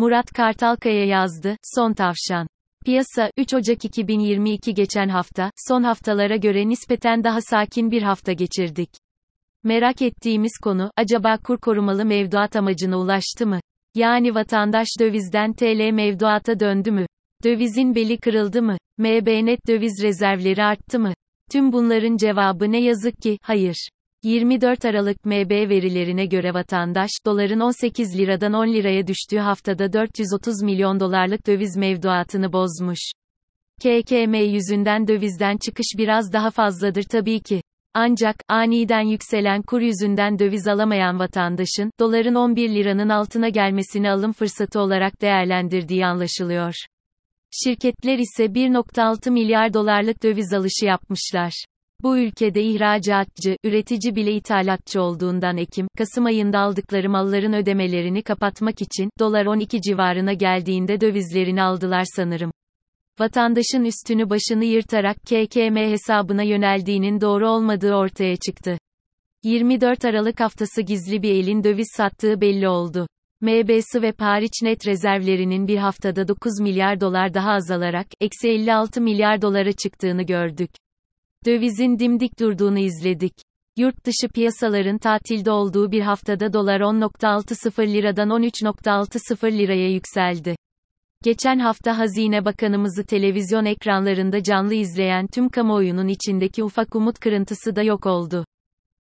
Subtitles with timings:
[0.00, 2.46] Murat Kartalkaya yazdı, Son Tavşan.
[2.84, 8.90] Piyasa, 3 Ocak 2022 geçen hafta, son haftalara göre nispeten daha sakin bir hafta geçirdik.
[9.64, 13.60] Merak ettiğimiz konu, acaba kur korumalı mevduat amacına ulaştı mı?
[13.94, 17.06] Yani vatandaş dövizden TL mevduata döndü mü?
[17.44, 18.76] Dövizin beli kırıldı mı?
[18.98, 21.14] MB net döviz rezervleri arttı mı?
[21.50, 23.88] Tüm bunların cevabı ne yazık ki, hayır.
[24.22, 31.00] 24 Aralık MB verilerine göre vatandaş, doların 18 liradan 10 liraya düştüğü haftada 430 milyon
[31.00, 32.98] dolarlık döviz mevduatını bozmuş.
[33.82, 37.62] KKM yüzünden dövizden çıkış biraz daha fazladır tabii ki.
[37.94, 44.80] Ancak, aniden yükselen kur yüzünden döviz alamayan vatandaşın, doların 11 liranın altına gelmesini alım fırsatı
[44.80, 46.74] olarak değerlendirdiği anlaşılıyor.
[47.64, 51.64] Şirketler ise 1.6 milyar dolarlık döviz alışı yapmışlar.
[52.02, 59.10] Bu ülkede ihracatçı, üretici bile ithalatçı olduğundan Ekim, Kasım ayında aldıkları malların ödemelerini kapatmak için,
[59.18, 62.52] dolar 12 civarına geldiğinde dövizlerini aldılar sanırım.
[63.18, 68.78] Vatandaşın üstünü başını yırtarak KKM hesabına yöneldiğinin doğru olmadığı ortaya çıktı.
[69.44, 73.06] 24 Aralık haftası gizli bir elin döviz sattığı belli oldu.
[73.40, 79.42] MBS ve hariç net rezervlerinin bir haftada 9 milyar dolar daha azalarak, eksi 56 milyar
[79.42, 80.70] dolara çıktığını gördük.
[81.46, 83.32] Dövizin dimdik durduğunu izledik.
[83.78, 90.56] Yurt dışı piyasaların tatilde olduğu bir haftada dolar 10.60 liradan 13.60 liraya yükseldi.
[91.24, 97.82] Geçen hafta Hazine Bakanımızı televizyon ekranlarında canlı izleyen tüm kamuoyunun içindeki ufak umut kırıntısı da
[97.82, 98.44] yok oldu.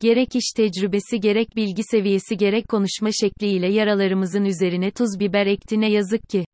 [0.00, 5.90] Gerek iş tecrübesi gerek bilgi seviyesi gerek konuşma şekliyle yaralarımızın üzerine tuz biber ekti ne
[5.90, 6.44] yazık ki.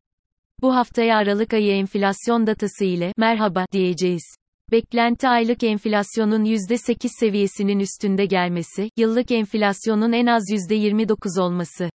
[0.61, 4.35] Bu haftaya Aralık ayı enflasyon datası ile merhaba diyeceğiz.
[4.71, 11.89] Beklenti aylık enflasyonun %8 seviyesinin üstünde gelmesi, yıllık enflasyonun en az %29 olması.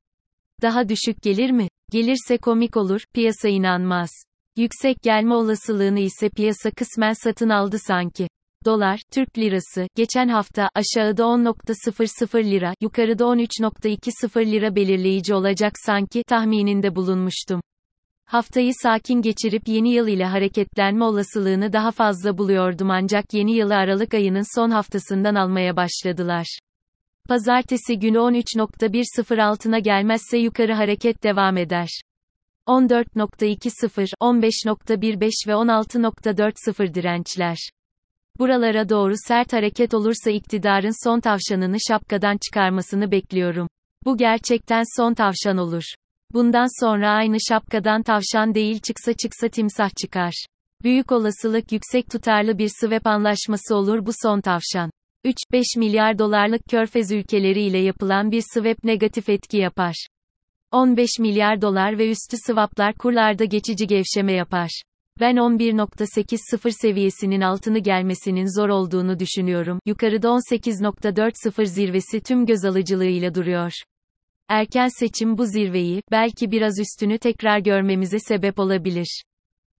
[0.63, 1.69] Daha düşük gelir mi?
[1.91, 4.11] Gelirse komik olur, piyasa inanmaz.
[4.57, 8.29] Yüksek gelme olasılığını ise piyasa kısmen satın aldı sanki.
[8.65, 16.97] Dolar, Türk lirası, geçen hafta, aşağıda 10.00 lira, yukarıda 13.20 lira belirleyici olacak sanki, tahmininde
[16.97, 17.61] bulunmuştum.
[18.29, 24.15] Haftayı sakin geçirip yeni yıl ile hareketlenme olasılığını daha fazla buluyordum ancak yeni yılı Aralık
[24.15, 26.59] ayının son haftasından almaya başladılar.
[27.29, 31.89] Pazartesi günü 13.10 altına gelmezse yukarı hareket devam eder.
[32.67, 37.57] 14.20, 15.15 ve 16.40 dirençler.
[38.39, 43.69] Buralara doğru sert hareket olursa iktidarın son tavşanını şapkadan çıkarmasını bekliyorum.
[44.05, 45.85] Bu gerçekten son tavşan olur.
[46.35, 50.47] Bundan sonra aynı şapkadan tavşan değil çıksa çıksa timsah çıkar.
[50.83, 54.91] Büyük olasılık yüksek tutarlı bir swap anlaşması olur bu son tavşan.
[55.25, 60.07] 3-5 milyar dolarlık körfez ülkeleri ile yapılan bir swap negatif etki yapar.
[60.73, 64.83] 15 milyar dolar ve üstü swaplar kurlarda geçici gevşeme yapar.
[65.21, 69.81] Ben 11.80 seviyesinin altını gelmesinin zor olduğunu düşünüyorum.
[69.87, 73.73] Yukarıda 18.40 zirvesi tüm göz alıcılığıyla duruyor.
[74.49, 79.23] Erken seçim bu zirveyi, belki biraz üstünü tekrar görmemize sebep olabilir.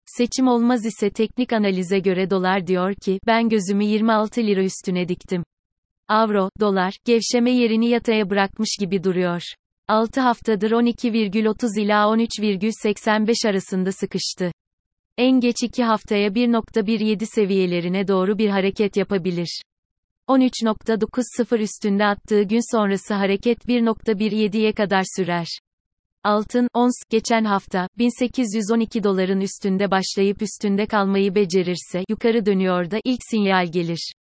[0.07, 5.45] Seçim olmaz ise teknik analize göre dolar diyor ki, ben gözümü 26 lira üstüne diktim.
[6.09, 9.43] Avro, dolar, gevşeme yerini yataya bırakmış gibi duruyor.
[9.89, 14.53] 6 haftadır 12,30 ila 13,85 arasında sıkıştı.
[15.19, 19.63] En geç 2 haftaya 1.17 seviyelerine doğru bir hareket yapabilir.
[20.29, 25.47] 13.90 üstünde attığı gün sonrası hareket 1.17'ye kadar sürer.
[26.25, 33.21] Altın, ons, geçen hafta, 1812 doların üstünde başlayıp üstünde kalmayı becerirse, yukarı dönüyor da, ilk
[33.31, 34.13] sinyal gelir.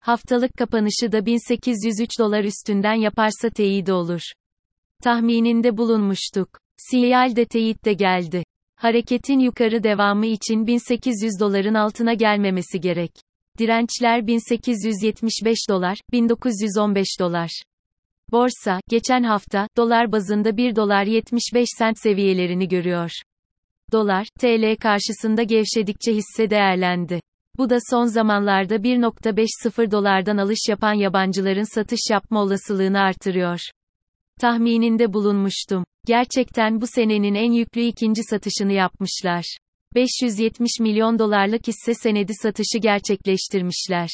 [0.00, 4.22] Haftalık kapanışı da 1803 dolar üstünden yaparsa teyit olur.
[5.02, 6.48] Tahmininde bulunmuştuk.
[6.76, 8.44] Sinyal de teyit de geldi.
[8.76, 13.12] Hareketin yukarı devamı için 1800 doların altına gelmemesi gerek.
[13.58, 17.62] Dirençler 1875 dolar, 1915 dolar.
[18.30, 23.10] Borsa, geçen hafta, dolar bazında 1 dolar 75 sent seviyelerini görüyor.
[23.92, 27.20] Dolar, TL karşısında gevşedikçe hisse değerlendi.
[27.58, 33.60] Bu da son zamanlarda 1.50 dolardan alış yapan yabancıların satış yapma olasılığını artırıyor.
[34.40, 35.84] Tahmininde bulunmuştum.
[36.06, 39.56] Gerçekten bu senenin en yüklü ikinci satışını yapmışlar.
[39.94, 44.08] 570 milyon dolarlık hisse senedi satışı gerçekleştirmişler.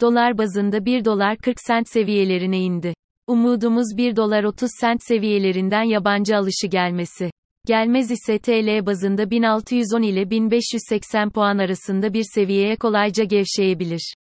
[0.00, 2.94] Dolar bazında 1 dolar 40 sent seviyelerine indi.
[3.26, 7.30] Umudumuz 1 dolar 30 sent seviyelerinden yabancı alışı gelmesi.
[7.66, 14.14] Gelmez ise TL bazında 1610 ile 1580 puan arasında bir seviyeye kolayca gevşeyebilir.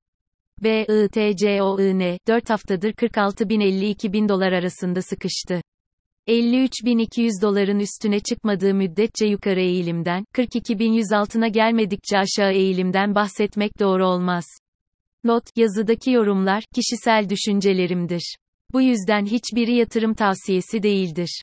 [0.63, 5.61] BITCOIN, 4 haftadır 46.052 bin dolar arasında sıkıştı.
[6.29, 14.45] 53.200 doların üstüne çıkmadığı müddetçe yukarı eğilimden, 42.100 altına gelmedikçe aşağı eğilimden bahsetmek doğru olmaz.
[15.25, 18.37] Not, yazıdaki yorumlar, kişisel düşüncelerimdir.
[18.73, 21.43] Bu yüzden hiçbiri yatırım tavsiyesi değildir.